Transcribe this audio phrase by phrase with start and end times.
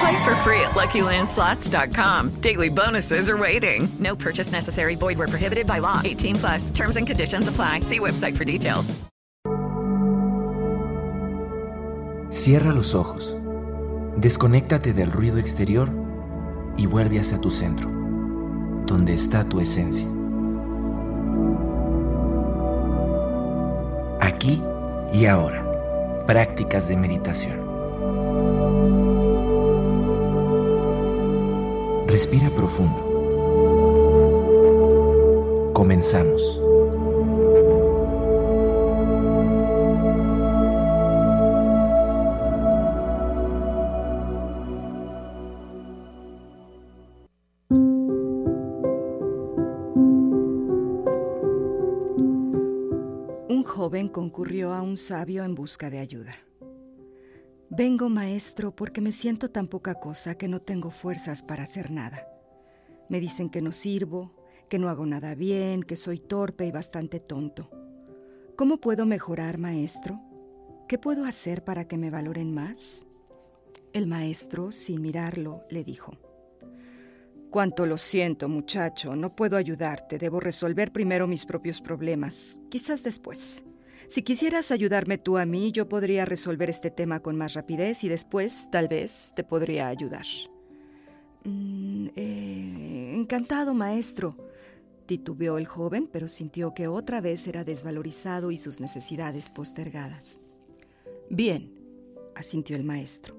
[0.00, 2.40] Play for free at LuckyLandSlots.com.
[2.40, 3.88] Daily bonuses are waiting.
[3.98, 4.96] No purchase necessary.
[4.96, 6.00] Void where prohibited by law.
[6.04, 6.70] 18 plus.
[6.70, 7.80] Terms and conditions apply.
[7.80, 8.94] See website for details.
[12.30, 13.34] Cierra los ojos.
[14.16, 15.88] Desconéctate del ruido exterior
[16.76, 17.88] y vuelve hacia tu centro,
[18.84, 20.06] donde está tu esencia.
[24.20, 24.62] Aquí
[25.12, 25.64] y ahora.
[26.26, 27.65] Prácticas de meditación.
[32.16, 32.96] Respira profundo.
[35.74, 36.58] Comenzamos.
[53.50, 56.34] Un joven concurrió a un sabio en busca de ayuda.
[57.76, 62.26] Vengo, maestro, porque me siento tan poca cosa que no tengo fuerzas para hacer nada.
[63.10, 64.34] Me dicen que no sirvo,
[64.70, 67.68] que no hago nada bien, que soy torpe y bastante tonto.
[68.56, 70.18] ¿Cómo puedo mejorar, maestro?
[70.88, 73.04] ¿Qué puedo hacer para que me valoren más?
[73.92, 76.16] El maestro, sin mirarlo, le dijo,
[77.50, 83.64] Cuánto lo siento, muchacho, no puedo ayudarte, debo resolver primero mis propios problemas, quizás después.
[84.08, 88.08] Si quisieras ayudarme tú a mí, yo podría resolver este tema con más rapidez y
[88.08, 90.26] después, tal vez, te podría ayudar.
[91.44, 94.36] Mm, eh, encantado, maestro,
[95.06, 100.38] titubeó el joven, pero sintió que otra vez era desvalorizado y sus necesidades postergadas.
[101.28, 101.72] Bien,
[102.36, 103.36] asintió el maestro.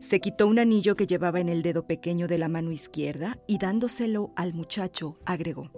[0.00, 3.58] Se quitó un anillo que llevaba en el dedo pequeño de la mano izquierda y
[3.58, 5.70] dándoselo al muchacho, agregó.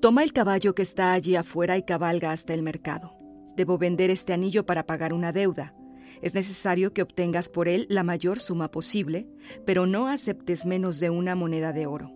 [0.00, 3.18] Toma el caballo que está allí afuera y cabalga hasta el mercado.
[3.54, 5.74] Debo vender este anillo para pagar una deuda.
[6.22, 9.28] Es necesario que obtengas por él la mayor suma posible,
[9.66, 12.14] pero no aceptes menos de una moneda de oro.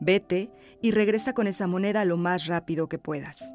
[0.00, 0.50] Vete
[0.82, 3.54] y regresa con esa moneda lo más rápido que puedas.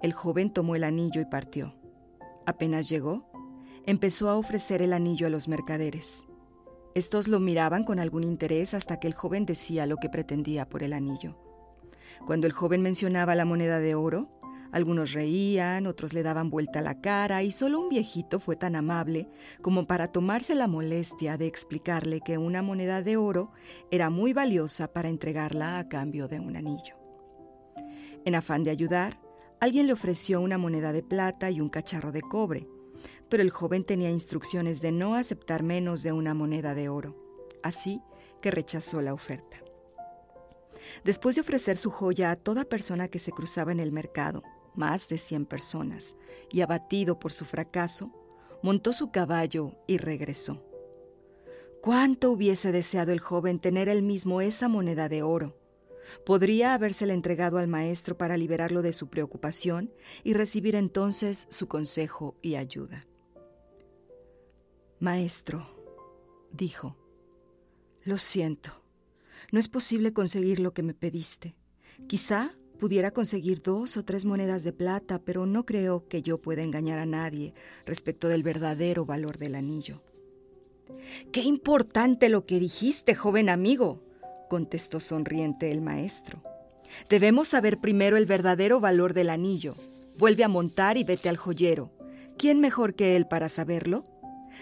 [0.00, 1.74] El joven tomó el anillo y partió.
[2.46, 3.30] Apenas llegó,
[3.84, 6.26] empezó a ofrecer el anillo a los mercaderes.
[6.94, 10.82] Estos lo miraban con algún interés hasta que el joven decía lo que pretendía por
[10.82, 11.41] el anillo.
[12.26, 14.28] Cuando el joven mencionaba la moneda de oro,
[14.72, 19.28] algunos reían, otros le daban vuelta la cara y solo un viejito fue tan amable
[19.60, 23.52] como para tomarse la molestia de explicarle que una moneda de oro
[23.90, 26.96] era muy valiosa para entregarla a cambio de un anillo.
[28.24, 29.20] En afán de ayudar,
[29.60, 32.66] alguien le ofreció una moneda de plata y un cacharro de cobre,
[33.28, 37.16] pero el joven tenía instrucciones de no aceptar menos de una moneda de oro,
[37.62, 38.00] así
[38.40, 39.58] que rechazó la oferta.
[41.04, 44.42] Después de ofrecer su joya a toda persona que se cruzaba en el mercado,
[44.74, 46.16] más de cien personas,
[46.50, 48.10] y abatido por su fracaso,
[48.62, 50.62] montó su caballo y regresó.
[51.80, 55.58] ¿Cuánto hubiese deseado el joven tener él mismo esa moneda de oro?
[56.24, 59.92] Podría habérsela entregado al maestro para liberarlo de su preocupación
[60.22, 63.06] y recibir entonces su consejo y ayuda.
[65.00, 65.66] Maestro,
[66.52, 66.96] dijo,
[68.04, 68.81] lo siento,
[69.52, 71.54] no es posible conseguir lo que me pediste.
[72.08, 76.62] Quizá pudiera conseguir dos o tres monedas de plata, pero no creo que yo pueda
[76.62, 77.54] engañar a nadie
[77.86, 80.02] respecto del verdadero valor del anillo.
[81.32, 84.02] Qué importante lo que dijiste, joven amigo,
[84.48, 86.42] contestó sonriente el maestro.
[87.08, 89.76] Debemos saber primero el verdadero valor del anillo.
[90.18, 91.92] Vuelve a montar y vete al joyero.
[92.38, 94.04] ¿Quién mejor que él para saberlo?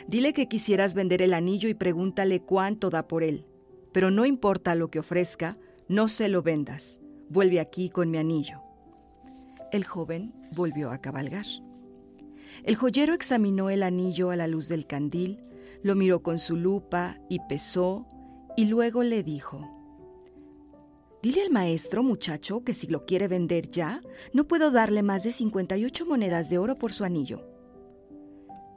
[0.08, 3.46] Dile que quisieras vender el anillo y pregúntale cuánto da por él.
[3.92, 5.58] Pero no importa lo que ofrezca,
[5.88, 7.00] no se lo vendas.
[7.28, 8.62] Vuelve aquí con mi anillo.
[9.72, 11.46] El joven volvió a cabalgar.
[12.64, 15.40] El joyero examinó el anillo a la luz del candil,
[15.82, 18.06] lo miró con su lupa y pesó,
[18.56, 19.68] y luego le dijo,
[21.22, 24.00] Dile al maestro, muchacho, que si lo quiere vender ya,
[24.32, 27.46] no puedo darle más de 58 monedas de oro por su anillo.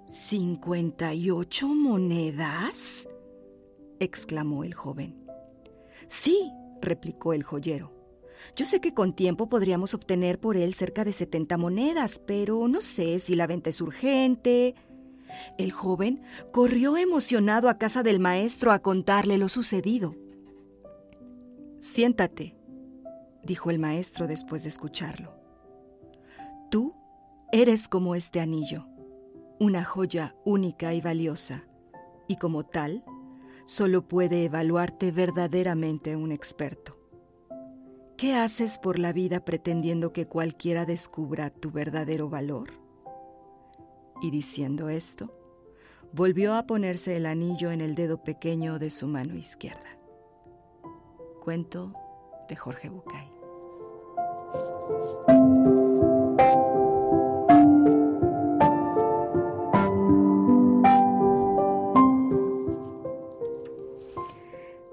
[0.08, 3.08] ¿58 monedas?
[4.04, 5.16] Exclamó el joven.
[6.08, 6.52] Sí,
[6.82, 7.92] replicó el joyero.
[8.56, 12.82] Yo sé que con tiempo podríamos obtener por él cerca de 70 monedas, pero no
[12.82, 14.76] sé si la venta es urgente.
[15.58, 16.22] El joven
[16.52, 20.16] corrió emocionado a casa del maestro a contarle lo sucedido.
[21.80, 22.56] Siéntate,
[23.44, 25.36] dijo el maestro después de escucharlo.
[26.70, 26.96] Tú
[27.52, 28.88] eres como este anillo,
[29.60, 31.68] una joya única y valiosa,
[32.28, 33.04] y como tal,
[33.66, 36.98] solo puede evaluarte verdaderamente un experto.
[38.18, 42.70] ¿Qué haces por la vida pretendiendo que cualquiera descubra tu verdadero valor?
[44.22, 45.34] Y diciendo esto,
[46.14, 49.98] volvió a ponerse el anillo en el dedo pequeño de su mano izquierda.
[51.42, 51.94] Cuento
[52.48, 53.30] de Jorge Bucay.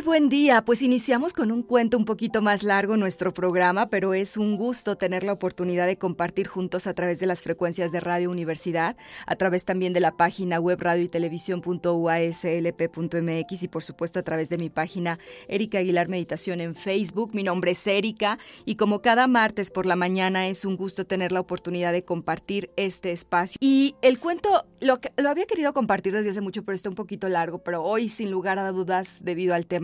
[0.00, 0.64] buen día.
[0.64, 4.96] Pues iniciamos con un cuento un poquito más largo nuestro programa, pero es un gusto
[4.96, 8.96] tener la oportunidad de compartir juntos a través de las frecuencias de Radio Universidad,
[9.26, 14.48] a través también de la página web radio y televisión.uaslp.mx y por supuesto a través
[14.48, 15.18] de mi página
[15.48, 17.34] Erika Aguilar Meditación en Facebook.
[17.34, 21.30] Mi nombre es Erika y como cada martes por la mañana es un gusto tener
[21.30, 23.58] la oportunidad de compartir este espacio.
[23.60, 27.28] Y el cuento lo, lo había querido compartir desde hace mucho, pero está un poquito
[27.28, 29.83] largo, pero hoy sin lugar a dudas debido al tema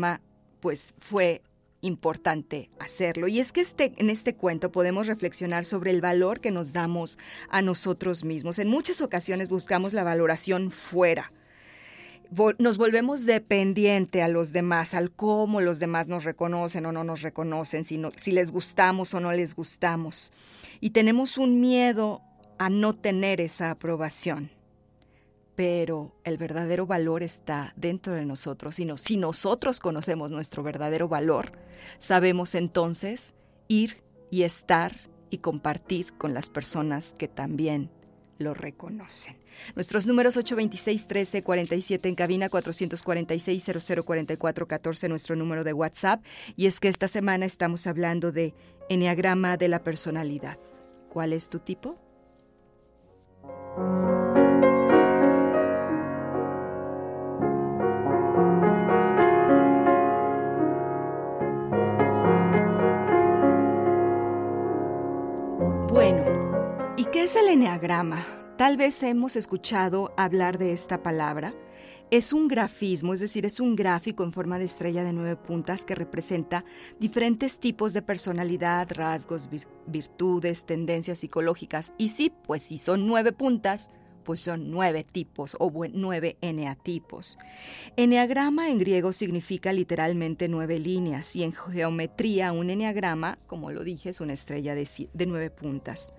[0.60, 1.42] pues fue
[1.82, 3.28] importante hacerlo.
[3.28, 7.18] Y es que este, en este cuento podemos reflexionar sobre el valor que nos damos
[7.48, 8.58] a nosotros mismos.
[8.58, 11.32] En muchas ocasiones buscamos la valoración fuera.
[12.58, 17.22] Nos volvemos dependiente a los demás, al cómo los demás nos reconocen o no nos
[17.22, 20.32] reconocen, si, si les gustamos o no les gustamos.
[20.78, 22.22] Y tenemos un miedo
[22.58, 24.50] a no tener esa aprobación
[25.56, 28.78] pero el verdadero valor está dentro de nosotros.
[28.78, 31.52] Y si nosotros conocemos nuestro verdadero valor,
[31.98, 33.34] sabemos entonces
[33.68, 34.92] ir y estar
[35.30, 37.90] y compartir con las personas que también
[38.38, 39.38] lo reconocen.
[39.74, 46.24] Nuestros números 826-1347 en cabina 446-0044-14, nuestro número de WhatsApp.
[46.56, 48.54] Y es que esta semana estamos hablando de
[48.88, 50.58] Enneagrama de la personalidad.
[51.10, 51.96] ¿Cuál es tu tipo?
[67.20, 68.24] ¿Qué es el eneagrama?
[68.56, 71.52] Tal vez hemos escuchado hablar de esta palabra.
[72.10, 75.84] Es un grafismo, es decir, es un gráfico en forma de estrella de nueve puntas
[75.84, 76.64] que representa
[76.98, 79.50] diferentes tipos de personalidad, rasgos,
[79.86, 81.92] virtudes, tendencias psicológicas.
[81.98, 83.90] Y sí, pues si son nueve puntas,
[84.24, 87.36] pues son nueve tipos o nueve eneatipos.
[87.96, 94.08] Eneagrama en griego significa literalmente nueve líneas y en geometría un eneagrama, como lo dije,
[94.08, 96.14] es una estrella de, de nueve puntas.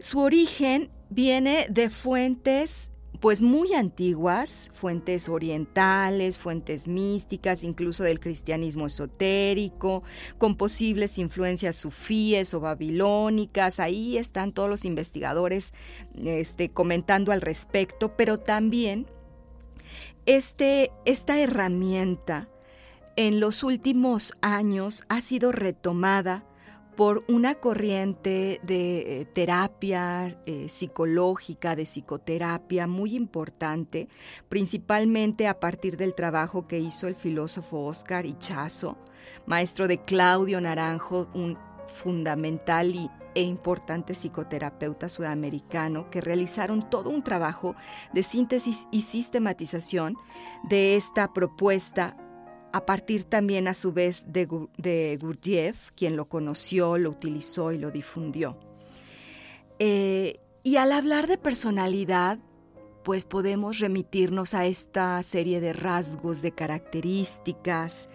[0.00, 8.86] Su origen viene de fuentes pues muy antiguas, fuentes orientales, fuentes místicas, incluso del cristianismo
[8.86, 10.04] esotérico,
[10.38, 13.80] con posibles influencias sufíes o babilónicas.
[13.80, 15.72] Ahí están todos los investigadores
[16.14, 19.06] este, comentando al respecto, pero también
[20.26, 22.48] este, esta herramienta
[23.16, 26.44] en los últimos años ha sido retomada
[26.98, 34.08] por una corriente de eh, terapia eh, psicológica, de psicoterapia muy importante,
[34.48, 38.98] principalmente a partir del trabajo que hizo el filósofo Oscar Ichazo,
[39.46, 47.22] maestro de Claudio Naranjo, un fundamental y, e importante psicoterapeuta sudamericano que realizaron todo un
[47.22, 47.76] trabajo
[48.12, 50.16] de síntesis y sistematización
[50.68, 52.16] de esta propuesta
[52.72, 54.46] a partir también a su vez de,
[55.20, 58.58] Gurdjieff, quien lo conoció, lo utilizó y lo difundió.
[59.78, 62.38] Eh, y al hablar de personalidad,
[63.04, 68.10] pues podemos remitirnos a esta serie de rasgos, de características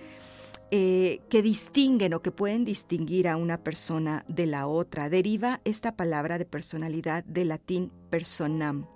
[0.70, 5.10] eh, que distinguen o que pueden distinguir a una persona de la otra.
[5.10, 8.88] Deriva esta palabra de personalidad del latín personam,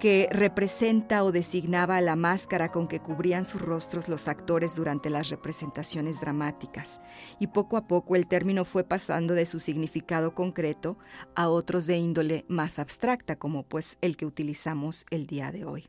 [0.00, 5.28] que representa o designaba la máscara con que cubrían sus rostros los actores durante las
[5.28, 7.02] representaciones dramáticas,
[7.38, 10.96] y poco a poco el término fue pasando de su significado concreto
[11.34, 15.88] a otros de índole más abstracta, como pues el que utilizamos el día de hoy.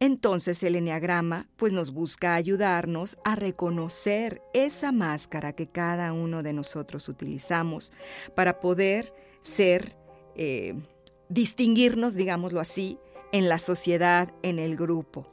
[0.00, 6.54] Entonces el enneagrama pues nos busca ayudarnos a reconocer esa máscara que cada uno de
[6.54, 7.92] nosotros utilizamos
[8.34, 9.96] para poder ser,
[10.34, 10.74] eh,
[11.28, 12.98] distinguirnos, digámoslo así,
[13.34, 15.26] en la sociedad, en el grupo.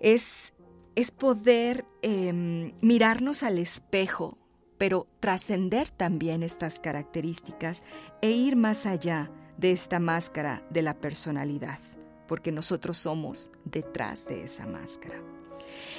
[0.00, 0.54] Es,
[0.94, 4.38] es poder em, mirarnos al espejo,
[4.78, 7.82] pero trascender también estas características
[8.22, 11.78] e ir más allá de esta máscara de la personalidad,
[12.26, 15.22] porque nosotros somos detrás de esa máscara.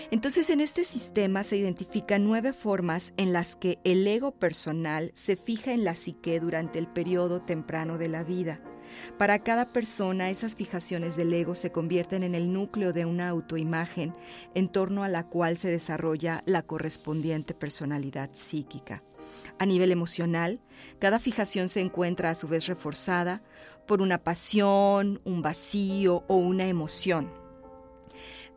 [0.10, 5.36] Entonces en este sistema se identifican nueve formas en las que el ego personal se
[5.36, 8.60] fija en la psique durante el periodo temprano de la vida.
[9.18, 14.14] Para cada persona esas fijaciones del ego se convierten en el núcleo de una autoimagen
[14.56, 19.04] en torno a la cual se desarrolla la correspondiente personalidad psíquica.
[19.60, 20.62] A nivel emocional,
[21.00, 23.42] cada fijación se encuentra a su vez reforzada
[23.88, 27.47] por una pasión, un vacío o una emoción.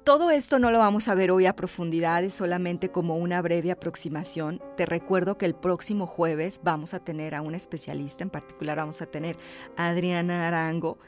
[0.04, 3.70] Todo esto no lo vamos a ver hoy a profundidad, es solamente como una breve
[3.70, 4.58] aproximación.
[4.74, 9.02] Te recuerdo que el próximo jueves vamos a tener a un especialista, en particular vamos
[9.02, 9.36] a tener
[9.76, 10.98] a Adriana Arango,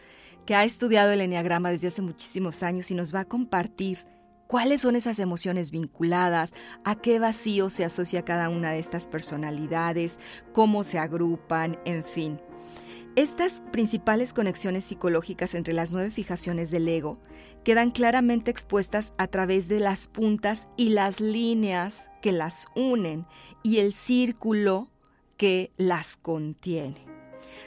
[0.45, 4.01] que ha estudiado el enneagrama desde hace muchísimos años y nos va a compartir
[4.47, 6.53] cuáles son esas emociones vinculadas,
[6.85, 10.21] a qué vacío se asocia cada una de estas personalidades,
[10.53, 12.39] cómo se agrupan, en fin.
[13.15, 17.19] Estas principales conexiones psicológicas entre las nueve fijaciones del ego
[17.63, 23.27] quedan claramente expuestas a través de las puntas y las líneas que las unen
[23.63, 24.89] y el círculo
[25.37, 27.12] que las contiene.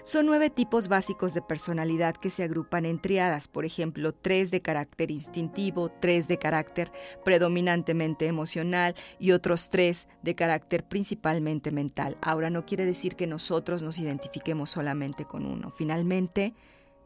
[0.04, 4.62] Son nueve tipos básicos de personalidad que se agrupan en triadas, por ejemplo, tres de
[4.62, 6.92] carácter instintivo, tres de carácter
[7.24, 12.18] predominantemente emocional y otros tres de carácter principalmente mental.
[12.22, 15.72] Ahora no quiere decir que nosotros nos identifiquemos solamente con uno.
[15.76, 16.54] Finalmente,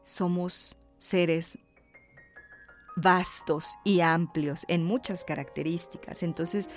[0.04, 1.58] somos seres
[3.02, 6.24] vastos y amplios en muchas características.
[6.24, 6.70] Entonces,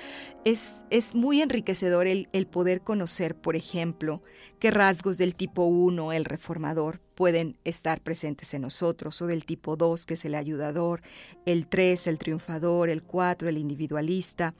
[0.44, 4.22] es, es muy enriquecedor el, el, poder conocer, por ejemplo,
[4.58, 9.76] qué rasgos del tipo 1, el reformador, pueden estar presentes en nosotros, o del tipo
[9.76, 11.02] 2, que es el ayudador,
[11.46, 14.54] el 3, el triunfador, el 4, el individualista,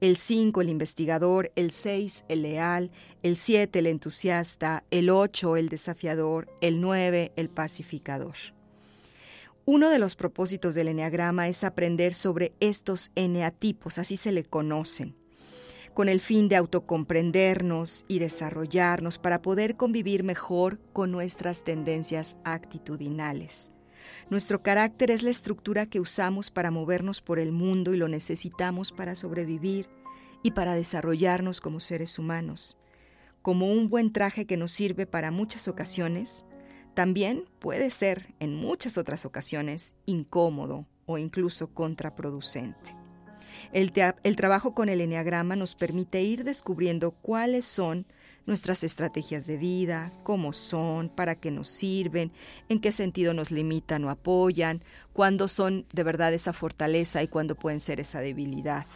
[0.00, 2.90] el 5, el investigador, el 6, el leal,
[3.22, 8.55] el 7, el entusiasta, el 8, el desafiador, el 9, el pacificador.
[9.68, 15.16] Uno de los propósitos del Enneagrama es aprender sobre estos eneatipos, así se le conocen,
[15.92, 23.72] con el fin de autocomprendernos y desarrollarnos para poder convivir mejor con nuestras tendencias actitudinales.
[24.30, 28.92] Nuestro carácter es la estructura que usamos para movernos por el mundo y lo necesitamos
[28.92, 29.88] para sobrevivir
[30.44, 32.78] y para desarrollarnos como seres humanos.
[33.42, 36.44] Como un buen traje que nos sirve para muchas ocasiones,
[36.96, 42.96] también puede ser, en muchas otras ocasiones, incómodo o incluso contraproducente.
[43.74, 43.92] El,
[44.36, 48.06] trabajo con el enneagrama nos permite ir descubriendo cuáles son
[48.46, 52.32] nuestras estrategias de vida, cómo son, para qué nos sirven,
[52.70, 57.56] en qué sentido nos limitan o apoyan, cuándo son de verdad esa fortaleza y cuándo
[57.56, 58.86] pueden ser esa debilidad.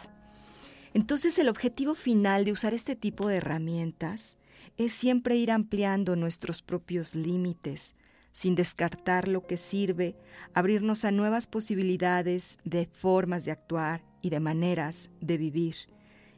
[0.95, 4.37] Entonces el objetivo final de usar este tipo de herramientas
[4.77, 7.95] es siempre ir ampliando nuestros propios límites,
[8.31, 10.15] sin descartar lo que sirve,
[10.53, 15.75] abrirnos a nuevas posibilidades de formas de actuar y de maneras de vivir,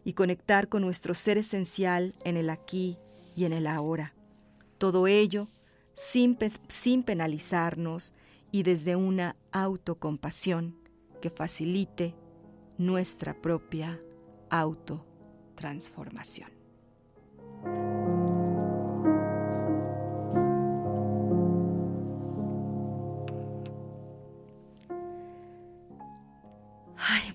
[0.03, 2.97] y conectar con nuestro ser esencial en el aquí
[3.35, 4.13] y en el ahora.
[4.77, 5.49] Todo ello
[5.93, 6.37] sin,
[6.67, 8.13] sin penalizarnos
[8.51, 10.75] y desde una autocompasión
[11.21, 12.15] que facilite
[12.77, 14.01] nuestra propia
[14.49, 16.51] autotransformación.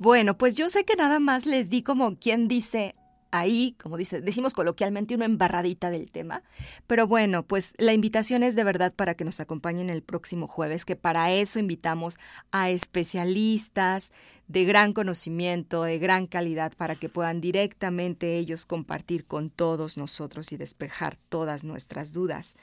[0.00, 2.94] Bueno, pues yo sé que nada más les di como quien dice
[3.30, 6.42] ahí, como dice, decimos coloquialmente, una embarradita del tema.
[6.86, 10.84] Pero bueno, pues la invitación es de verdad para que nos acompañen el próximo jueves,
[10.84, 12.18] que para eso invitamos
[12.52, 14.12] a especialistas
[14.46, 20.52] de gran conocimiento, de gran calidad, para que puedan directamente ellos compartir con todos nosotros
[20.52, 22.56] y despejar todas nuestras dudas.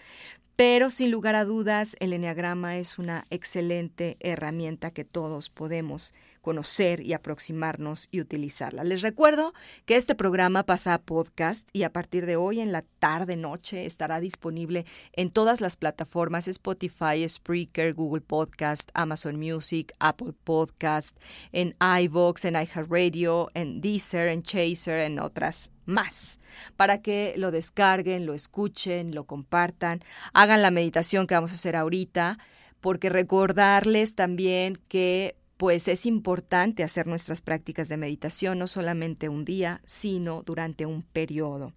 [0.55, 6.13] Pero sin lugar a dudas, el enneagrama es una excelente herramienta que todos podemos
[6.45, 8.83] conocer y aproximarnos y utilizarla.
[8.83, 9.55] Les recuerdo
[9.87, 13.87] que este programa pasa a podcast y a partir de hoy en la tarde noche
[13.87, 21.17] estará disponible en todas las plataformas Spotify, Spreaker, Google Podcast, Amazon Music, Apple Podcast,
[21.51, 26.39] en iVoox, en iHeartRadio, en Deezer, en Chaser, en otras más,
[26.75, 30.01] para que lo descarguen, lo escuchen, lo compartan,
[30.33, 32.37] hagan la meditación que vamos a hacer ahorita,
[32.81, 39.45] porque recordarles también que pues es importante hacer nuestras prácticas de meditación no solamente un
[39.45, 41.73] día, sino durante un periodo.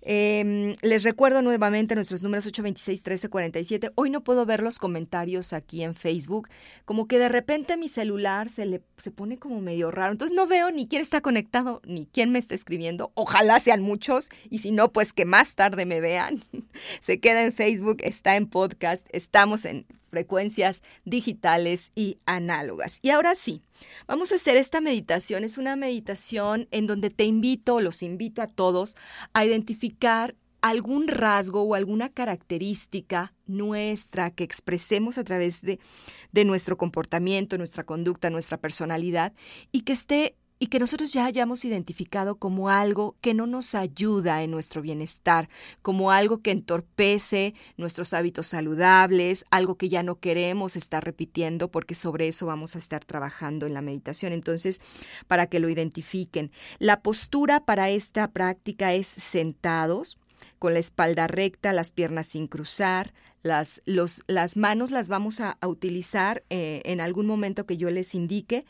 [0.00, 3.92] Em, les recuerdo nuevamente nuestros números 826-1347.
[3.96, 6.48] Hoy no puedo ver los comentarios aquí en Facebook,
[6.84, 10.12] como que de repente mi celular se le se pone como medio raro.
[10.12, 13.10] Entonces no veo ni quién está conectado ni quién me está escribiendo.
[13.14, 16.42] Ojalá sean muchos y si no, pues que más tarde me vean.
[17.00, 22.98] se queda en Facebook, está en podcast, estamos en frecuencias digitales y análogas.
[23.02, 23.62] Y ahora sí,
[24.06, 25.44] vamos a hacer esta meditación.
[25.44, 28.96] Es una meditación en donde te invito, los invito a todos,
[29.32, 35.78] a identificar algún rasgo o alguna característica nuestra que expresemos a través de,
[36.32, 39.32] de nuestro comportamiento, nuestra conducta, nuestra personalidad
[39.70, 44.42] y que esté y que nosotros ya hayamos identificado como algo que no nos ayuda
[44.42, 45.48] en nuestro bienestar,
[45.82, 51.94] como algo que entorpece nuestros hábitos saludables, algo que ya no queremos estar repitiendo porque
[51.94, 54.32] sobre eso vamos a estar trabajando en la meditación.
[54.32, 54.80] Entonces,
[55.28, 60.18] para que lo identifiquen, la postura para esta práctica es sentados,
[60.58, 66.44] con la espalda recta, las piernas sin cruzar, las, las manos las vamos a, utilizar
[66.50, 68.64] eh, en algún momento que yo les indique.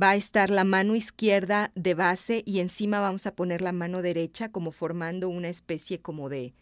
[0.00, 4.02] Va a estar la mano izquierda de base y encima vamos a poner la mano
[4.02, 6.54] derecha como formando una especie como de,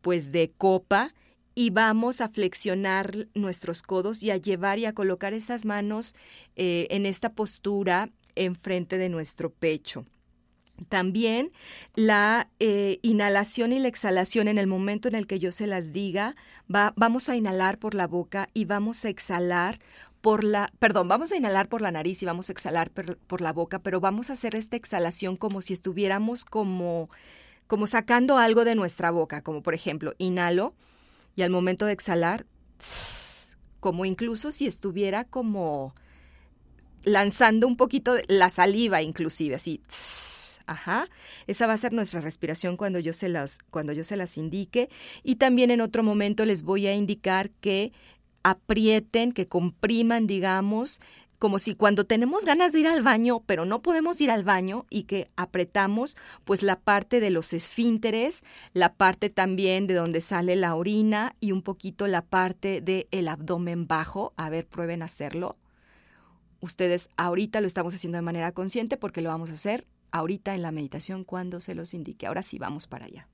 [0.00, 1.14] pues de copa
[1.54, 6.14] y vamos a flexionar nuestros codos y a llevar y a colocar esas manos
[6.56, 10.04] eh, en esta postura enfrente de nuestro pecho.
[10.88, 11.52] También
[11.94, 15.92] la eh, inhalación y la exhalación en el momento en el que yo se las
[15.92, 16.34] diga,
[16.74, 19.78] va, vamos a inhalar por la boca y vamos a exhalar
[20.20, 23.52] por la, perdón, vamos a inhalar por la nariz y vamos a exhalar por, la
[23.52, 27.08] boca, pero vamos a hacer esta exhalación como si estuviéramos como,
[27.66, 30.74] como sacando algo de nuestra boca, como por ejemplo, inhalo
[31.36, 32.46] y al momento de exhalar,
[33.80, 35.94] como incluso si estuviera como
[37.02, 39.80] lanzando un poquito de la saliva inclusive, así.
[40.70, 41.08] Ajá.
[41.48, 44.88] Esa va a ser nuestra respiración cuando yo se las, cuando yo se las indique.
[45.24, 47.92] Y también en otro momento les voy a indicar que
[48.44, 51.00] aprieten, que compriman, digamos,
[51.40, 54.86] como si cuando tenemos ganas de ir al baño, pero no podemos ir al baño
[54.90, 60.54] y que apretamos pues la parte de los esfínteres, la parte también de donde sale
[60.54, 64.34] la orina y un poquito la parte del abdomen bajo.
[64.36, 65.56] A ver, prueben hacerlo.
[66.60, 70.62] Ustedes ahorita lo estamos haciendo de manera consciente porque lo vamos a hacer ahorita en
[70.62, 72.26] la meditación cuando se los indique.
[72.26, 73.28] Ahora sí, vamos para allá.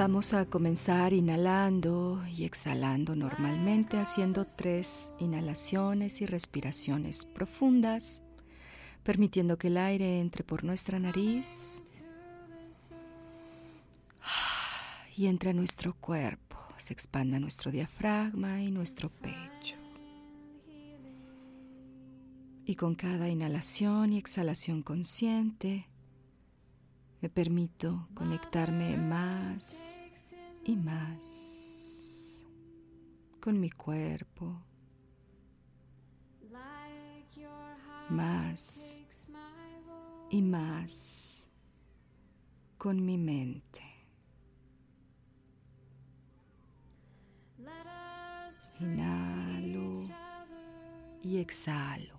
[0.00, 8.22] Vamos a comenzar inhalando y exhalando normalmente, haciendo tres inhalaciones y respiraciones profundas,
[9.02, 11.82] permitiendo que el aire entre por nuestra nariz
[15.18, 19.76] y entre a nuestro cuerpo, se expanda nuestro diafragma y nuestro pecho.
[22.64, 25.89] Y con cada inhalación y exhalación consciente,
[27.20, 29.98] me permito conectarme más
[30.64, 32.46] y más
[33.40, 34.62] con mi cuerpo,
[38.08, 39.02] más
[40.30, 41.48] y más
[42.78, 43.82] con mi mente.
[48.80, 50.08] Inhalo
[51.22, 52.18] y exhalo.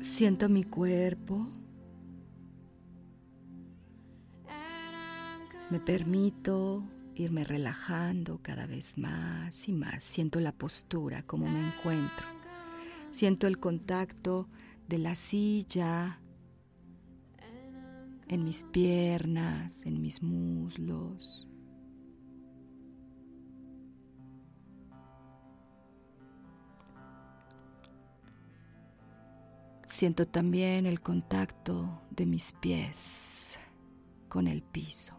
[0.00, 1.46] Siento mi cuerpo.
[5.70, 6.82] Me permito
[7.14, 10.02] irme relajando cada vez más y más.
[10.02, 12.26] Siento la postura, como me encuentro.
[13.10, 14.48] Siento el contacto
[14.88, 16.20] de la silla
[18.28, 21.46] en mis piernas, en mis muslos.
[29.86, 33.58] Siento también el contacto de mis pies
[34.28, 35.14] con el piso.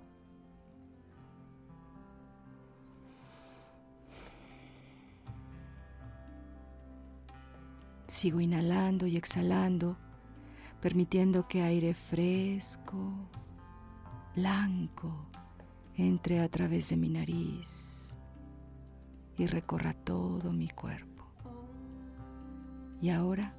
[8.06, 9.98] Sigo inhalando y exhalando,
[10.82, 13.14] permitiendo que aire fresco,
[14.36, 15.28] blanco,
[15.96, 18.18] entre a través de mi nariz
[19.38, 21.26] y recorra todo mi cuerpo.
[23.02, 23.54] Y ahora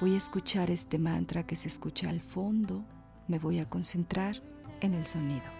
[0.00, 2.84] voy a escuchar este mantra que se escucha al fondo.
[3.28, 4.42] Me voy a concentrar
[4.80, 5.59] en el sonido.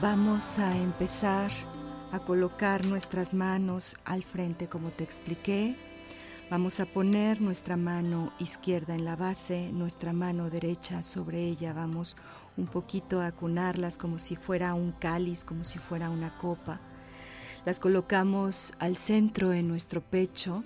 [0.00, 1.50] Vamos a empezar
[2.10, 5.76] a colocar nuestras manos al frente como te expliqué.
[6.50, 11.74] Vamos a poner nuestra mano izquierda en la base, nuestra mano derecha sobre ella.
[11.74, 12.16] Vamos
[12.56, 16.80] un poquito a acunarlas como si fuera un cáliz, como si fuera una copa.
[17.66, 20.64] Las colocamos al centro en nuestro pecho.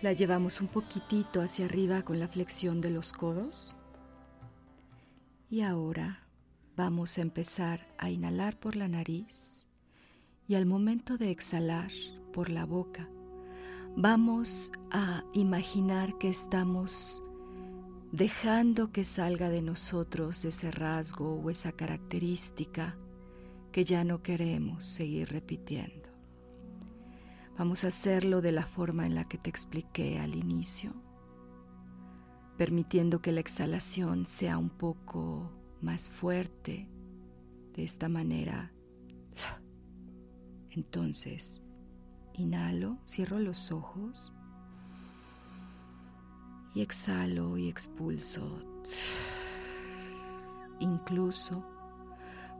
[0.00, 3.76] La llevamos un poquitito hacia arriba con la flexión de los codos.
[5.50, 6.23] Y ahora
[6.76, 9.68] Vamos a empezar a inhalar por la nariz
[10.48, 11.92] y al momento de exhalar
[12.32, 13.08] por la boca,
[13.96, 17.22] vamos a imaginar que estamos
[18.10, 22.98] dejando que salga de nosotros ese rasgo o esa característica
[23.70, 26.10] que ya no queremos seguir repitiendo.
[27.56, 30.92] Vamos a hacerlo de la forma en la que te expliqué al inicio,
[32.58, 36.88] permitiendo que la exhalación sea un poco más fuerte.
[37.74, 38.72] De esta manera,
[40.70, 41.62] entonces,
[42.34, 44.32] inhalo, cierro los ojos
[46.74, 48.62] y exhalo y expulso.
[50.80, 51.64] Incluso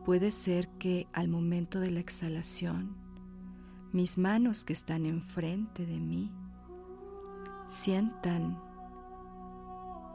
[0.05, 2.97] puede ser que al momento de la exhalación,
[3.93, 6.33] mis manos que están enfrente de mí
[7.67, 8.61] sientan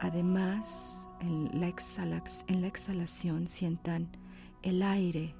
[0.02, 1.68] Además, en la,
[2.66, 4.10] exhalación sientan
[4.62, 5.36] el aire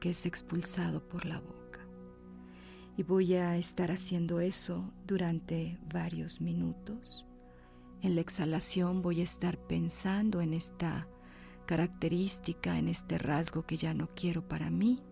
[0.00, 1.86] que es expulsado por la boca.
[2.96, 7.28] Y voy a estar haciendo eso durante varios minutos.
[8.00, 11.06] En la exhalación voy a estar pensando en esta
[11.66, 15.02] característica, en este rasgo que ya no quiero para mí.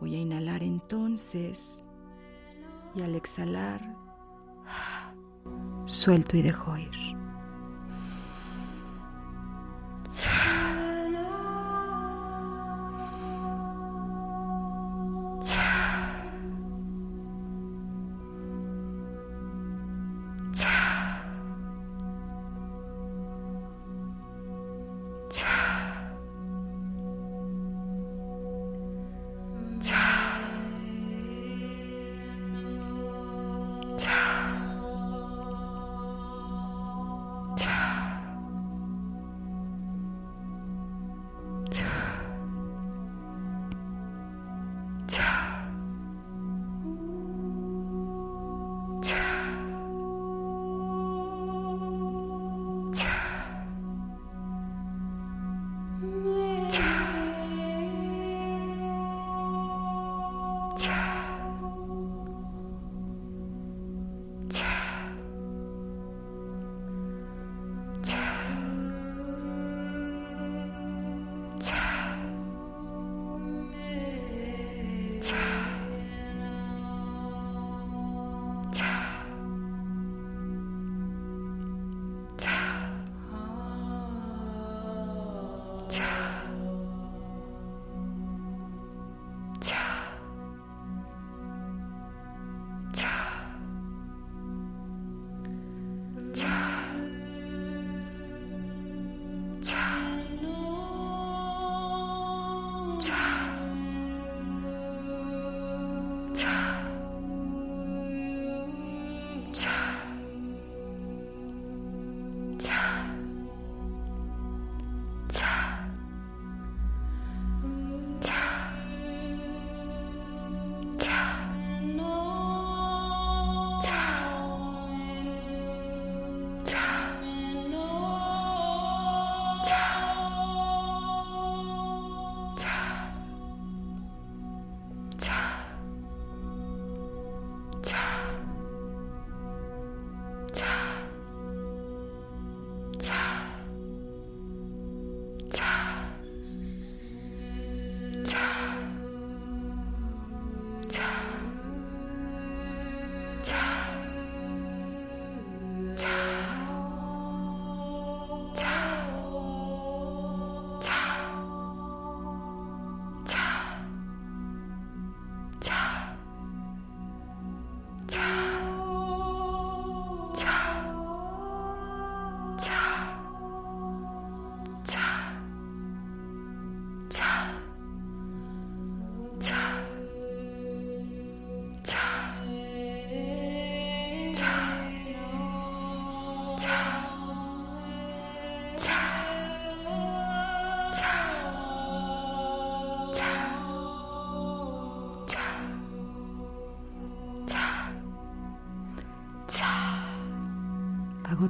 [0.00, 1.86] Voy a inhalar entonces
[2.94, 3.82] y al exhalar
[5.84, 7.26] suelto y dejo ir.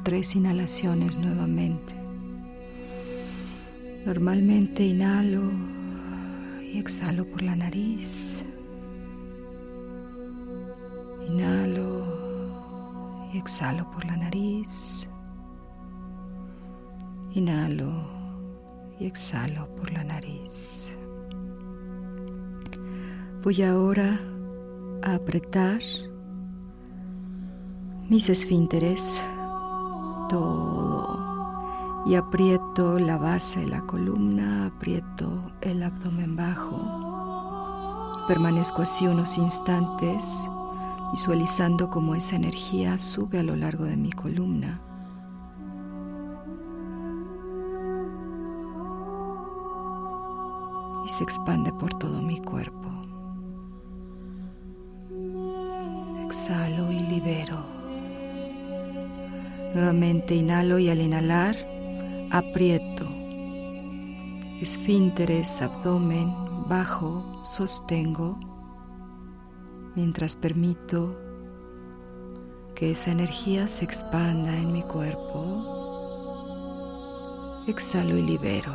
[0.07, 1.97] Tres inhalaciones nuevamente.
[4.07, 5.51] Normalmente inhalo
[6.63, 8.45] y exhalo por la nariz.
[11.29, 15.09] Inhalo y exhalo por la nariz.
[17.35, 17.93] Inhalo
[19.01, 20.97] y exhalo por la nariz.
[23.43, 24.21] Voy ahora
[25.03, 25.81] a apretar
[28.09, 29.25] mis esfínteres
[30.29, 31.27] todo
[32.07, 38.25] y aprieto la base de la columna, aprieto el abdomen bajo.
[38.29, 40.49] Permanezco así unos instantes
[41.11, 44.81] visualizando cómo esa energía sube a lo largo de mi columna.
[51.05, 52.91] Y se expande por todo mi cuerpo.
[56.25, 57.76] Exhalo y libero.
[59.77, 61.55] Nuevamente inhalo y al inhalar
[62.31, 63.05] aprieto.
[64.59, 66.35] Esfínteres, abdomen,
[66.67, 68.41] bajo, sostengo,
[69.95, 71.21] mientras permito
[72.75, 75.45] que esa energía se expanda en mi cuerpo.
[77.67, 78.73] Exhalo y libero.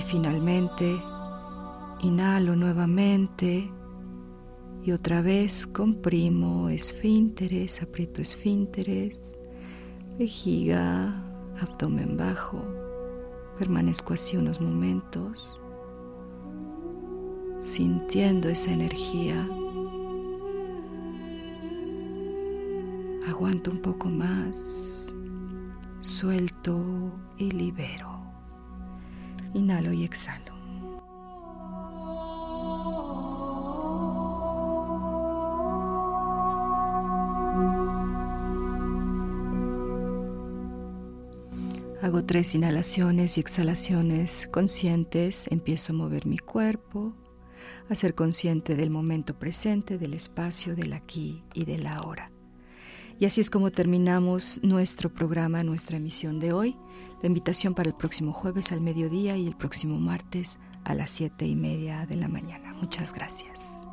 [0.00, 1.00] Y finalmente,
[2.00, 3.70] inhalo nuevamente
[4.88, 9.36] y otra vez comprimo esfínteres, aprieto esfínteres,
[10.18, 11.26] vejiga,
[11.60, 12.64] abdomen bajo.
[13.58, 15.60] Permanezco así unos momentos,
[17.58, 19.46] sintiendo esa energía.
[23.28, 25.14] Aguanto un poco más,
[26.00, 28.22] suelto y libero.
[29.52, 30.47] Inhalo y exhalo.
[42.28, 47.16] Tres inhalaciones y exhalaciones conscientes, empiezo a mover mi cuerpo,
[47.88, 52.30] a ser consciente del momento presente, del espacio, del aquí y del ahora.
[53.18, 56.76] Y así es como terminamos nuestro programa, nuestra emisión de hoy.
[57.22, 61.46] La invitación para el próximo jueves al mediodía y el próximo martes a las siete
[61.46, 62.74] y media de la mañana.
[62.74, 63.87] Muchas gracias.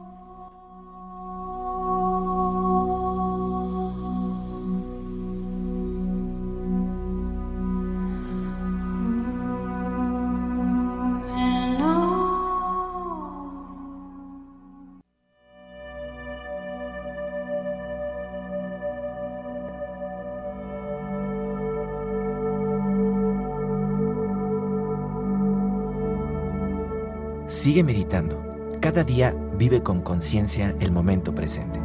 [27.66, 28.78] Sigue meditando.
[28.80, 31.80] Cada día vive con conciencia el momento presente.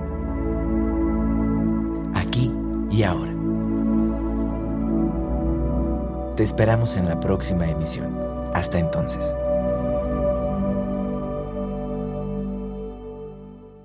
[2.12, 2.52] Aquí
[2.90, 3.32] y ahora.
[6.36, 8.14] Te esperamos en la próxima emisión.
[8.52, 9.34] Hasta entonces.